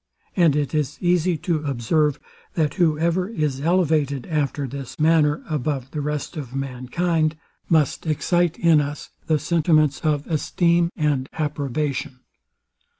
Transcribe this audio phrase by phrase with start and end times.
[0.35, 2.19] And it is easy to observe,
[2.55, 7.37] that whoever is elevated, after this manner, above the rest of mankind,
[7.69, 12.21] must excite in us the sentiments of esteem and approbation.